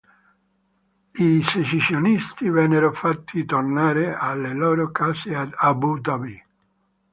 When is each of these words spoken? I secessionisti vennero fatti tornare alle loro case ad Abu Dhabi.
I 1.15 1.43
secessionisti 1.43 2.49
vennero 2.49 2.91
fatti 2.91 3.45
tornare 3.45 4.15
alle 4.15 4.51
loro 4.51 4.89
case 4.89 5.35
ad 5.35 5.53
Abu 5.55 5.99
Dhabi. 5.99 6.43